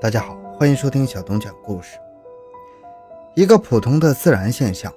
[0.00, 1.98] 大家好，欢迎收听小东讲故事。
[3.34, 4.92] 一个普通的自然现象，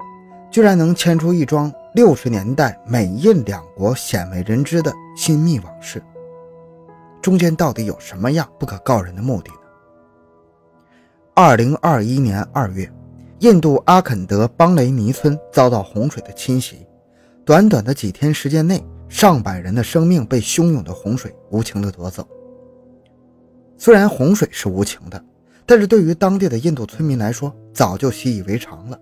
[0.51, 6.03] 居然能牵出一桩六十年代美印两国鲜为人知的亲密往事，
[7.19, 9.57] 中间到底有什么样不可告人的目的呢？
[11.33, 12.87] 二零二一年二月，
[13.39, 16.85] 印度阿肯德邦雷尼村遭到洪水的侵袭，
[17.43, 22.23] 短短的几天时间内，上百人的生命被汹涌的洪水无情地夺走。
[23.83, 25.25] 虽然洪水是无情的，
[25.65, 28.99] 但是对于当地的印度村民来说，早就习以为常了。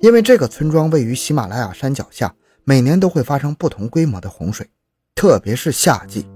[0.00, 4.66] 因为这个村庄位于喜马拉雅山脚下，每年都会发生不同规模的洪水，
[5.14, 6.26] 特别是夏季，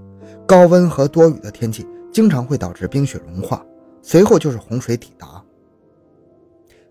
[0.45, 3.65] 高温和多雨的天气经常会导致冰雪融化，
[4.03, 5.43] 随后就是洪水抵达。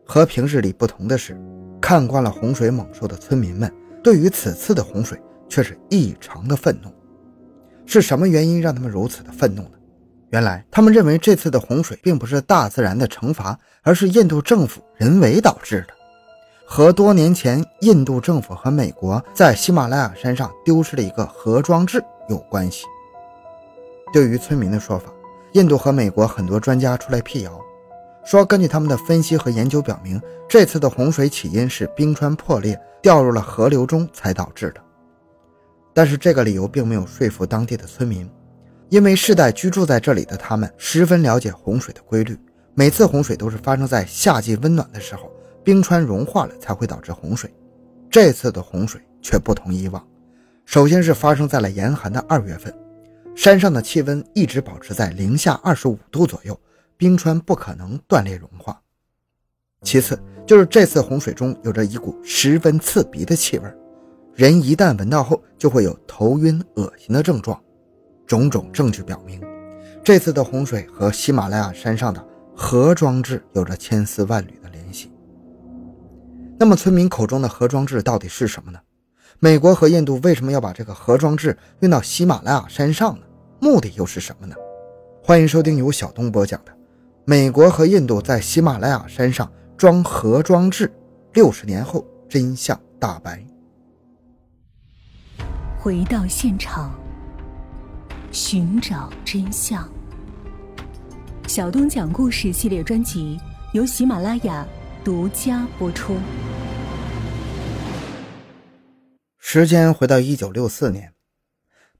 [0.04, 1.40] 和平日里不同的是，
[1.80, 5.16] 看惯了洪水猛兽的村民们，对于此次的洪水
[5.48, 6.90] 却是异常的愤怒。
[7.86, 9.78] 是什么原因让他们如此的愤怒呢？
[10.32, 15.92] 原来，他们认为这次的洪水并不是大自然的惩罚，而是印度政府人为导致的，
[16.64, 22.86] 和多年前印度政府和美国在喜马拉雅山上丢失了一个核装置有关系。
[24.10, 25.12] 对于村民的说法，
[25.52, 27.60] 印度和美国很多专家出来辟谣，
[28.24, 34.80] 说根据他们的分析和研究表明，这次的洪水起因是冰川破裂掉入了河流中才导致的。
[35.92, 38.26] 但是这个理由并没有说服当地的村民。
[38.92, 42.38] 因为世代居住在这里的他们十分了解洪水的规律，
[42.74, 45.32] 每次洪水都是发生在夏季温暖的时候，
[45.64, 47.50] 冰川融化了才会导致洪水。
[48.10, 50.06] 这次的洪水却不同以往，
[50.66, 52.70] 首先是发生在了严寒的二月份，
[53.34, 56.60] 山上的气温一直保持在零下二十五度左右，
[56.98, 58.78] 冰川不可能断裂融化。
[59.80, 63.74] 其次就是这次洪水中有着一股十分刺鼻的气味，
[64.34, 67.58] 人一旦闻到后就会有头晕、恶心的症状。
[68.26, 69.40] 种种证据表明，
[70.04, 75.10] 这次的洪水和喜马拉雅山上的核装置有着千丝万缕的联系。
[76.58, 78.78] 那么，村民口中的核装置到底是什么呢？
[79.40, 83.26] 美国和印度为什么要把这个核装置运到喜马拉雅山上呢？
[83.60, 84.54] 目的又是什么呢？
[85.24, 86.72] 欢迎收听由小东播讲的
[87.24, 90.86] 《美国和印度在喜马拉雅山上装核装置》，
[91.32, 93.44] 六十年后真相大白。
[95.78, 97.01] 回到现场。
[98.32, 99.86] 寻找真相。
[101.46, 103.38] 小东讲故事系列专辑
[103.74, 104.66] 由喜马拉雅
[105.04, 106.16] 独家播出。
[109.38, 111.12] 时间回到一九六四年，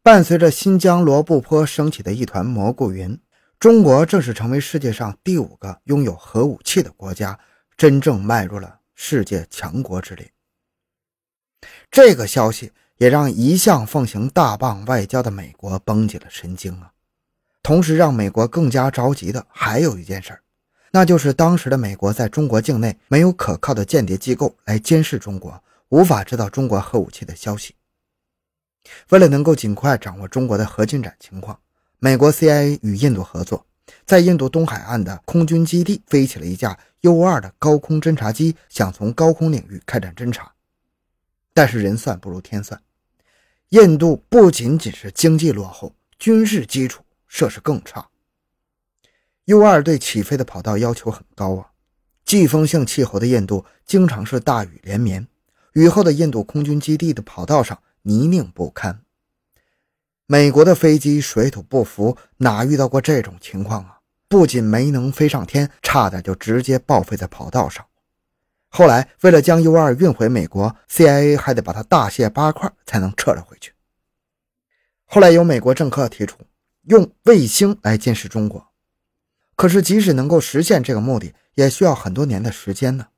[0.03, 3.21] 伴随着新疆罗布泊升起的一团蘑菇云，
[3.61, 7.39] 中国正式成为世界上第五个拥有核武器的国家，
[7.77, 10.33] 真正迈入了世界强国之列。
[11.91, 12.73] 这个消息。
[13.03, 16.93] 也让一向奉行大棒外交的美国绷紧了神经啊！
[17.61, 20.39] 同时让美国更加着急的还有一件事
[20.93, 27.75] 那就是当时的美国在中国境内没有可靠的间谍机构来监视中国，无法知道中国核武器的消息。
[29.09, 31.59] 为了能够尽快掌握中国的核进展情况，
[31.99, 33.67] 美国 CIA 与印度合作，
[34.07, 40.53] 在印度东海岸的空军基地飞起了一架 U-2 的高空侦察机，想从高空领域开展侦察。
[41.53, 42.81] 但是人算不如天算。
[43.73, 48.07] 印度不仅仅是经济落后，军事基础设施更差。
[49.47, 51.71] U2 对起飞的跑道要求很高啊！
[52.23, 55.27] 季风性气候的印度经常是大雨连绵，
[55.73, 59.01] 雨后的印度空军基地的跑道上泥泞不堪。
[60.27, 64.01] 美国的飞机水土不服，哪遇到过这种情况啊？
[64.29, 67.87] 不仅没能飞上天，差点就直接报废在跑道上。
[68.75, 73.75] 后来，为了将 U2 运回美国，CIA 还得把它大卸八块才能撤了回去。
[75.05, 76.39] 后来，有美国政客提出
[76.85, 78.69] 用卫星来监视中国，
[79.57, 83.09] 可是即使能够实现这个目的，也需要很多年的时间呢。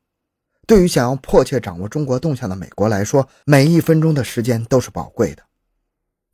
[0.66, 5.44] 对于想要迫切掌握中国动向的美国来说，每一分钟的时间都是宝贵的。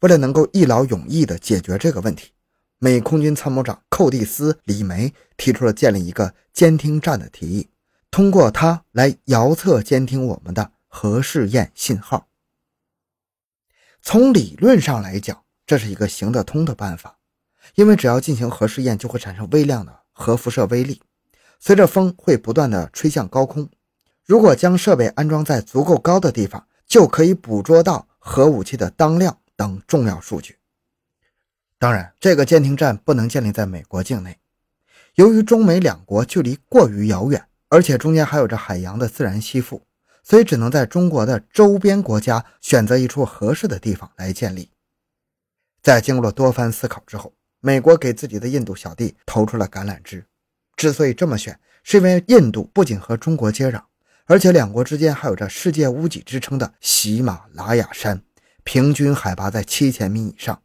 [0.01, 2.33] 为了能够一劳永逸地解决这个问题，
[2.79, 7.69] 美空军参谋长寇蒂斯·李梅提出了建立一个监听站的提议。
[8.11, 12.27] 通过它来遥测监听我们的核试验信号。
[14.03, 17.19] 从理论上来讲，这是一个行得通的办法，
[17.75, 21.01] 因为只要进行核试验，就会产生微量的核辐射微粒，
[21.61, 23.69] 随着风会不断的吹向高空。
[24.25, 30.57] 如果将设备安装在足够高的地方，就可以捕捉到核武器的当量等重要数据。
[31.79, 34.39] 当然，这个监听站不能建立在美国境内，
[35.15, 37.47] 由于中美两国距离过于遥远。
[37.71, 39.81] 而且中间还有着海洋的自然吸附，
[40.25, 44.71] 所以只能在中国的周边国家选择一处合适的地方来建立。
[45.81, 50.27] 在经过了多番思考之后，美国给自己的印度小弟投出了橄榄枝，
[50.77, 53.81] 之所以这么选，是因为印度不仅和中国接壤，
[54.27, 58.21] 而且两国之间还有着世界屋脊之称的喜马拉雅山，
[58.65, 60.61] 平均海拔在七千米以上。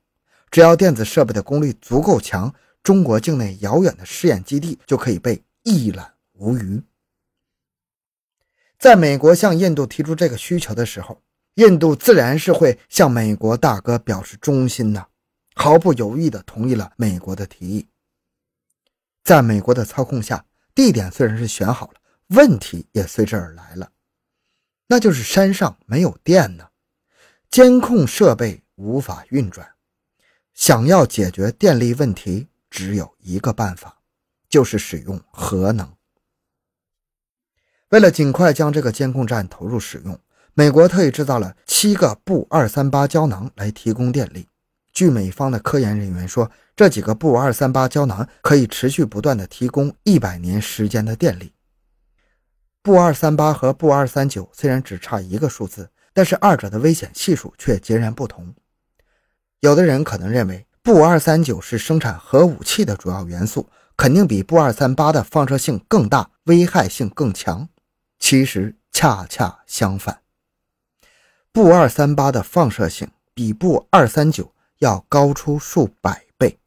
[0.50, 2.52] 只要电子设备的功率足够强，
[2.82, 6.82] 中国境内遥远的试验基地就可以被一览无余。
[8.78, 11.22] 在美国向印度提出这个需求的时候，
[11.56, 15.08] 印度自然是会向美国大哥表示忠心的，
[15.56, 17.88] 毫不犹豫地同意了美国的提议。
[19.24, 20.46] 在美国的操控下，
[20.76, 21.94] 地点虽然是选好了，
[22.28, 23.90] 问题也随之而来了，
[24.88, 26.68] 那就是山上没有电呢，
[27.50, 29.68] 监控设备无法运转。
[30.54, 34.00] 想要解决电力问题，只有一个办法，
[34.50, 35.95] 就是使用核能。
[37.96, 40.20] 为了尽快将这个监控站投入使用，
[40.54, 44.50] 美国特意制造了七个布二三八胶囊来提供电力。
[44.92, 51.54] 据美方的科研人员说，这几个布二三八胶囊可以持续不断的提供一百年时间的电力。
[52.84, 58.54] 布二三八和布二三九虽然只差一个数字，但是二者的危险系数却截然不同。
[59.62, 67.70] 有的人可能认为布二三九是生产核武器的主要元素，肯定比布二三八的放射性更大，危害性更强。
[68.28, 70.22] 其实恰恰相反，
[71.52, 74.52] 布二三八的放射性比布二三九。
[74.80, 76.58] 要高出数百倍。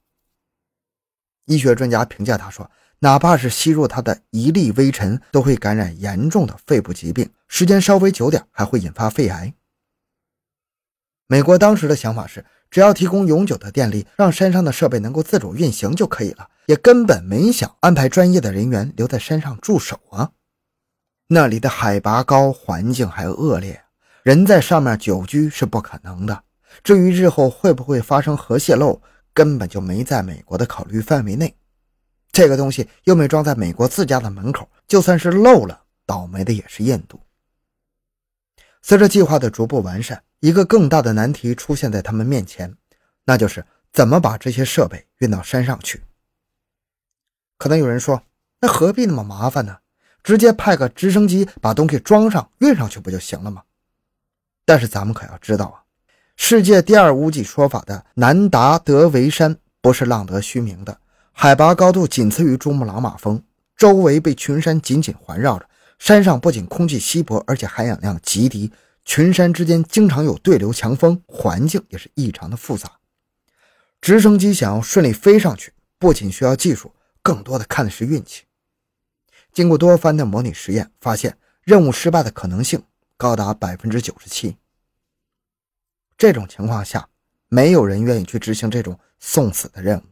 [1.46, 2.70] 医学专家评价他说
[3.00, 9.52] ：“哪怕是吸入它的一粒微尘，都会感染严重的肺部疾病，时间稍微久点还会引发肺癌。”
[11.26, 20.31] 美国当时的想法是，只要提供永久的电力，让山上的设备能够自主运行就可以了，也根本没想安排专业的人员留在山上驻守啊。
[21.30, 23.84] 那里的海拔高，环境还恶劣，
[24.22, 26.42] 人在上面久居是不可能的。
[26.82, 29.02] 至于日后会不会发生核泄漏，
[29.34, 31.54] 根本就没在美国的考虑范围内。
[32.32, 37.20] 这个东西又没装在美国自家的门口，就算是漏了，倒霉的也是印度。
[38.81, 42.74] 随着计划的逐步完善，一个更大的难题出现在他们面前，
[43.24, 46.02] 那就是怎么把这些设备运到山上去。
[47.58, 48.22] 可能有人说，
[48.62, 49.78] 那何必那么麻烦呢？
[50.23, 53.62] 直接派个直升机把东西装上运上去不就行了吗？
[54.65, 55.82] 但是咱们可要知道啊。
[56.37, 61.00] 世界第二屋脊说法的南达德维山不是浪得虚名的，
[61.32, 63.43] 海拔高度仅次于珠穆朗玛峰，
[63.76, 65.67] 周围被群山紧紧环绕着。
[65.99, 68.70] 山上不仅空气稀薄，而且含氧量极低，
[69.05, 72.88] 群山之间经常有对流强风，环境也是异常的复杂。
[74.00, 78.44] 直升机想要顺利飞上去，不仅需要技术，更多的看的是运气。
[79.58, 82.81] 经过多番的模拟实验，发现任务失败的可能性
[83.16, 84.56] 高达百分之九十七。
[86.16, 87.08] 这种情况下，
[87.49, 90.02] 没有人愿意去执行这种送死的任务。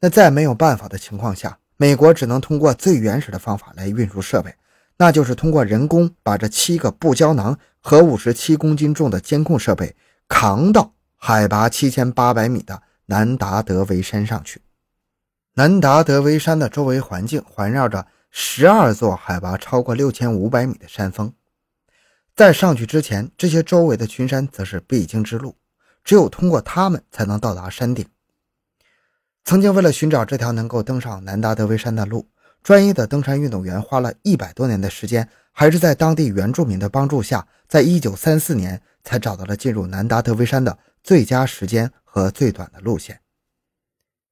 [0.00, 4.52] 那在没有办法的情况下，美国只能通过最原始的方法来运输设备，
[4.96, 9.94] 那就是通过人工把这七个布胶囊和五十七公斤重的监控设备
[10.26, 14.60] 扛到海拔七千八百米的南达德维山上去。
[15.54, 18.04] 南达德维山的周围环境环绕着
[18.38, 21.32] 十二座海拔超过六千五百米的山峰。
[22.34, 25.56] 在上去之前，这些周围的群山则是必经之路，
[26.04, 28.06] 只有通过它们才能到达山顶。
[29.42, 32.28] 曾经为了寻找这条能够登上南达德维山的路，
[32.62, 43.18] 专业的登山运动员花了一百多年的时间，还是在当地原住民的帮助下，在一九三四年才找到了进入南达德维山的最佳时间和最短的路线。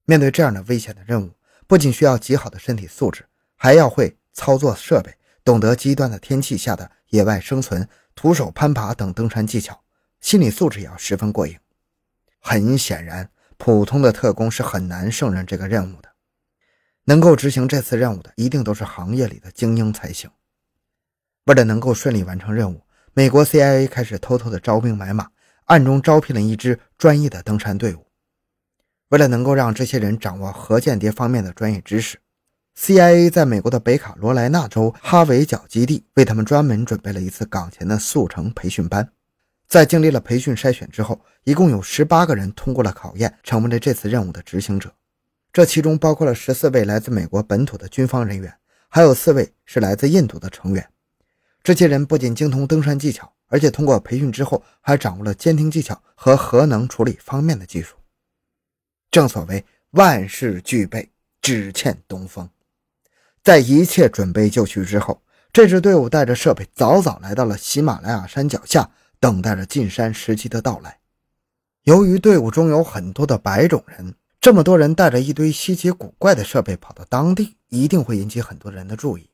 [0.04, 1.30] 面对这样的危险的任务，
[1.66, 3.25] 不仅需要极好的身体素质，
[3.64, 5.11] 还要会操作设备。
[5.42, 9.83] 懂得极端的天气下的野外生存、徒手攀爬等登山技巧，
[10.21, 11.59] 心理素质也要十分过硬。
[12.40, 16.11] 很显然，普通的特工是很难胜任这个任务的。
[17.04, 20.30] 能够执行这次任务的，一定都是行业里的精英才行。
[21.44, 22.83] 为了能够顺利完成任务，
[23.14, 25.30] 美国 CIA 开始偷偷的招兵买马，
[25.64, 28.06] 暗中招聘了一支专业的登山队伍。
[29.09, 32.18] 为了能够让这些人掌握核间谍方面的专业知识。
[32.76, 39.08] CIA 在美国的北卡罗来纳州哈维角基地为他们专门准备了一次岗前的速成培训班。
[39.68, 44.92] 在经历了培训筛选之后，一共有十八个人通过了考验，成为了这次任务的执行者。
[45.52, 48.52] 这其中包括了十四位来自美国本土的军方人员，
[48.88, 50.86] 还有四位是来自印度的成员。
[51.62, 57.96] 这些人不仅精通登山技巧，而且通过培训之后还掌握了监听技巧和核能处理方面的技术。
[59.10, 61.08] 正所谓万事俱备，
[61.40, 62.48] 只欠东风。
[63.44, 65.22] 在一切准备就绪之后，
[65.52, 70.98] 这支队伍带着设备早早来到了喜马拉雅山脚下，等待着进山时机的到来。
[71.82, 79.28] 由于队伍中有很多的白种人，这么多人带着一堆稀奇古怪的设备跑到当地，一定会引起很多人的注意。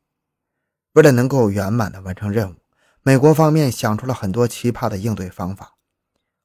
[0.95, 2.57] 为了能够圆满的完成任务，
[3.05, 5.77] 美国方面想出了很多奇葩的应对方法。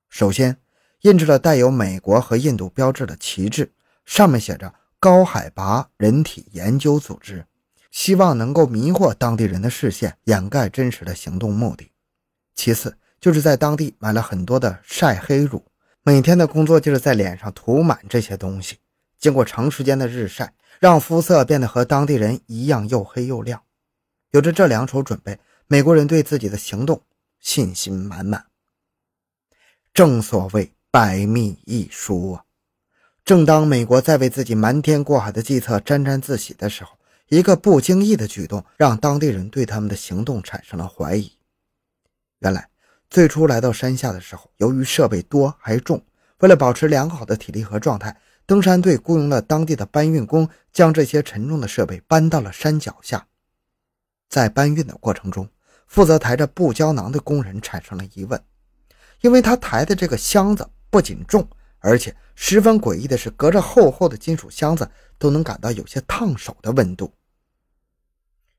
[0.08, 0.58] 首先，
[1.02, 3.74] 印制了带有美国和印度标志的旗帜，
[4.06, 7.44] 上面写着“高海拔人体研究组织”，
[7.96, 11.90] 希望能够迷惑当地人的视线，掩盖真实的行动目的。
[12.54, 15.64] 其次，就是在当地买了很多的晒黑乳。
[16.04, 18.80] 每天的工作就是在脸上涂满这些东西，
[19.18, 23.64] 经过长时间的日晒，让肤色变得和当地人一样又黑又亮。
[24.32, 27.02] 有着这两手准备，美国人对自己的行动
[27.40, 28.48] 信心满满。
[29.94, 32.44] 正所谓百密一疏啊！
[33.24, 36.98] 正当美国在为自己瞒天过海的计策沾沾自喜的时候，
[37.30, 41.32] 一个不经意的举动让当地人对他们的行动产生了怀疑。
[42.40, 42.70] 原来。
[43.08, 46.04] 最初来到山下的时候，由于设备多还重，
[46.40, 53.28] 为了保持良好的体力和状态，登山队雇佣了当地的搬运工，将这些沉重的设备搬到了山脚下。
[54.28, 55.48] 在搬运的过程中，
[55.88, 58.44] 负责抬着布胶囊的工人产生了疑问，
[59.22, 61.48] 因为他抬的这个箱子不仅重，
[61.80, 67.14] 而且十分诡异的是，隔着厚厚的金属箱子都能感到有些烫手的温度。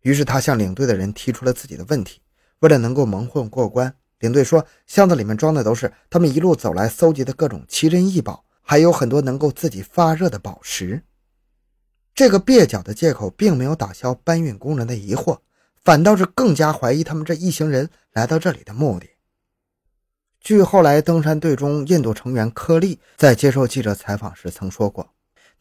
[0.02, 2.20] 于是他向领队的人提出了自己的问题，
[2.60, 3.94] 为了能够蒙混过关。
[4.20, 11.02] 领队说：“箱子里面装的都是他们一路走来搜集的各种奇珍异宝，还有很多能够自己发热的宝石。”
[12.14, 15.40] 这个蹩脚的借口并没有打消搬运工人的疑惑，
[15.84, 19.06] 反倒是更加怀疑他们这一行人来到这里的目的。
[20.40, 25.12] 据后来登山队中印度成员柯利在接受记者采访时曾说过：“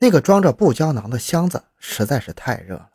[0.05, 2.91] 那个装着布胶囊的箱子实在是太热了，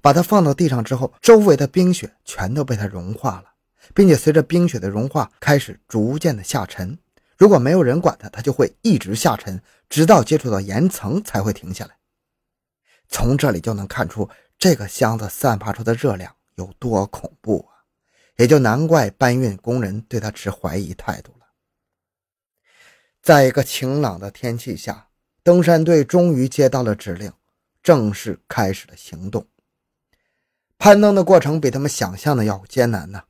[0.00, 3.52] 把它放到地上之后，周围的冰雪全都被它融化了。”
[3.94, 6.98] 并且随着冰雪的融化，开始逐渐的下沉。
[7.36, 11.98] 如果没有人管它，它就会一直下沉，直到接触到岩层才会停下来。
[13.10, 17.84] 从这里就能看出这个箱子散发出的热量有多恐怖啊！
[18.36, 21.46] 也就难怪搬运工人对他持怀疑态度了。
[23.20, 25.07] 在一个晴朗的天气下，
[25.42, 27.32] 登山队终于接到了指令，
[27.82, 29.46] 正式开始了行动。
[30.76, 33.22] 攀登的过程比他们想象的要艰难呢。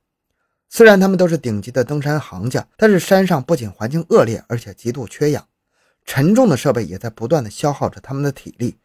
[0.69, 5.49] 虽然他们都是顶级的登山行家，但是山上不仅环境恶劣，而且极度缺氧，
[6.05, 8.77] 沉重的设备也在不断的消耗着他们的体力，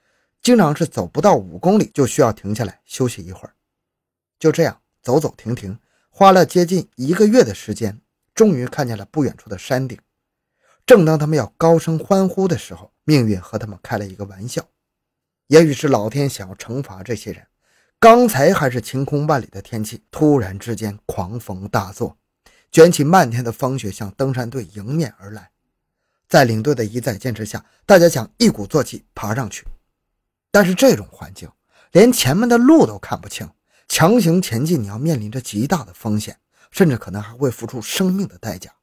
[0.42, 3.54] 经常是走不到五公里就需要停下来休息一会儿。
[4.40, 5.78] 就这样走走停停，
[6.10, 8.00] 花了接近一个月的时间，
[8.34, 9.98] 终于看见了不远处的山顶。
[10.86, 14.66] 正当他们要高声欢呼的时候，命运和他们开了一个玩笑，
[15.48, 17.48] 也许是老天想要惩罚这些人。
[18.00, 22.18] 刚才还是晴空万里的天气，突然之间狂风大作，
[22.70, 25.52] 卷起漫天的风雪向登山队迎面而来。
[26.28, 29.66] 在领队的一再坚持下，大家想一鼓作气爬上去，
[30.52, 31.50] 但是这种环境
[31.94, 33.50] 连前面的路都看不清，
[33.88, 36.38] 强行前进你要面临着极大的风险，
[36.72, 38.74] 甚至可能还会付出生命的代价。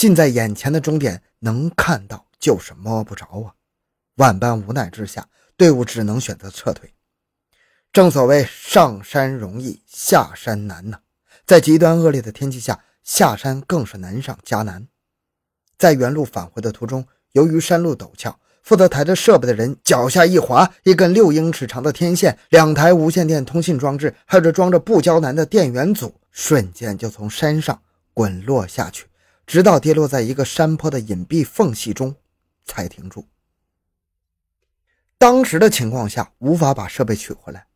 [0.00, 3.52] 近在眼前的终点能看到，就是摸不着啊！
[4.16, 5.28] 万般无奈之下，
[5.58, 6.94] 队伍只能选择撤退。
[7.92, 11.00] 正所谓上山容易下山难呐，
[11.44, 14.88] 在极端恶劣的天气下，下山更是难上加难。
[15.76, 27.82] 在原路返回的途中，由于山路陡峭，负责抬着设备的人脚下一滑，一根六英尺长的天线、两台无线电通信装置，还有装着布胶囊的电源组，瞬间就从山上
[28.14, 29.04] 滚落下去，
[29.50, 32.14] 直到跌落在一个山坡的隐蔽缝隙中，
[32.64, 33.26] 才停住。
[35.18, 37.66] 当时的情况下，无法把设备取回来。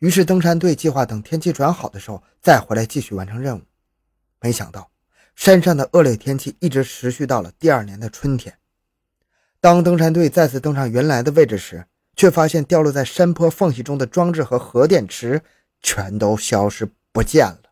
[0.00, 3.62] 于是，登山队计划等天气转好的时候再回来继续完成任务。
[4.40, 4.90] 没想到，
[5.36, 8.58] 山上的恶劣天气一直持续到了第二年的春天。
[9.60, 15.40] 当登山队再次登上原来的位置时，却发现掉落在山坡缝隙中的装置和核电池
[15.80, 17.69] 全都消失不见了，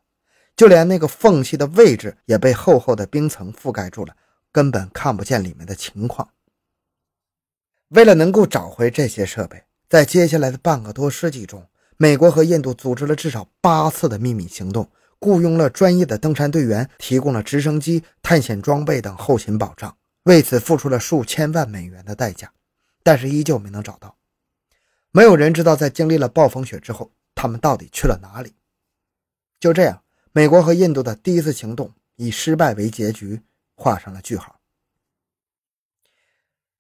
[0.59, 4.17] 就连那个缝隙的位置也被厚厚的冰层覆盖住了，
[4.51, 6.29] 根本看不见里面的情况。
[7.91, 11.65] 为了能够找回这些设备，在接下来的半个多世纪中，
[11.97, 22.53] 美国和印度组织了至少八次的秘密行动，雇佣了专业的登山队员，提供了直升机、探险装备等后勤保障，为此付出了数千万美元的代价，
[23.05, 24.17] 但是依旧没能找到。
[25.13, 28.55] 没有人知道，在经历了暴风雪之后，他们到底去了哪里。
[29.61, 30.03] 就这样，
[30.39, 33.43] 美国和印度的第一次行动以失败为结局，
[33.75, 34.61] 画上了句号。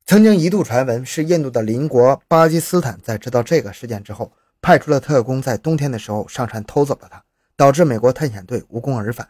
[0.06, 4.32] 曾经一度传闻是印度的邻国巴基斯坦在知道这个事件之后。
[4.62, 7.24] 派出了特工，在冬天的时候上山偷走了它，
[7.56, 9.28] 导致美国探险队无功而返。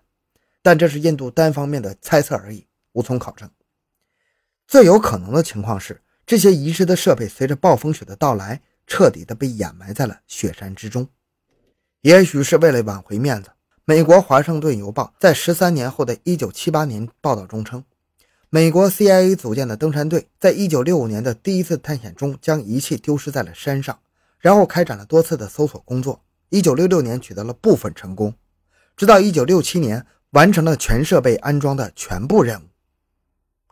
[0.61, 3.51] 但这是印度单方面的猜测而已，无从考证。
[4.67, 11.09] 最有可能的情况是，这些遗失的设备随着暴风雪的到来，彻底的被掩埋在了雪山之中。
[12.03, 13.51] 也许是为了挽回面子，
[13.89, 17.83] 美国《华盛顿邮报》在十三年后的一九七八年报道中称，
[18.51, 23.99] 美国 CIA 组建的登山队在一九六五年的第一次探险中将仪器丢失在了山上，
[24.41, 26.23] 然后开展了多次的搜索工作。
[26.51, 28.35] 一九六六年取得了部分成功，
[28.95, 32.65] 直到一九六七年完成了全设备安装的全部任务。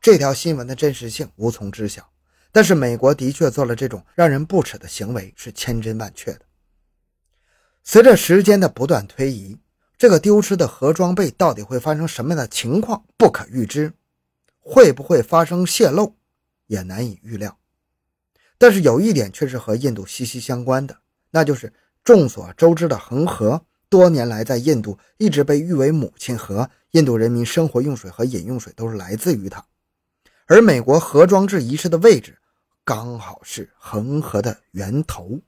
[0.01, 2.09] 这条新闻的真实性无从知晓，
[2.51, 6.41] 但是美国的确做了这种让人不齿的行为，是千真万确的。
[7.85, 9.59] 随着时间的不断推移，
[9.99, 13.93] 这个丢失的核装备到底会发生什么样的情况不可预知，
[14.61, 16.15] 会不会发生泄漏
[16.67, 17.59] 也难以预料。
[18.59, 20.99] 但是有一点却是和印度息息相关的，
[21.31, 21.73] 那就是。
[22.05, 29.67] 众所周知的恒河，多年来在印度一直被誉为母亲河，印度人民生活用水和饮用水都是来自于它。
[30.47, 32.39] 而美国核装置遗失的位置，
[32.85, 35.41] 刚好是恒河的源头。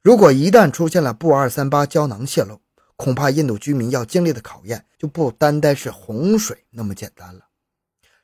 [0.00, 2.58] 如果一旦出现了布二三八胶囊泄漏，
[2.98, 7.46] 恐怕印度居民要经历的考验就不单单是洪水那么简单了。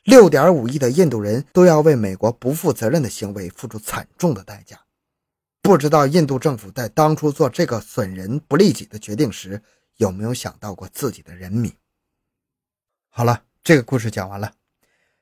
[0.02, 4.78] 六点五亿的印度人都要为美国不负责任的行为付出惨重的代价。
[5.62, 9.62] 不知道印度政府在当初做这个损人不利己的决定时，
[9.96, 11.72] 有没有想到过自己的人民？
[13.08, 14.52] 好了，这个故事讲完了。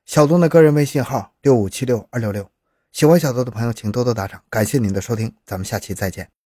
[0.06, 2.50] 小东的个人微信号六五七六二六六，
[2.90, 6.41] 喜欢小东的朋友请多多打赏，感谢您的收听，咱们下期再见。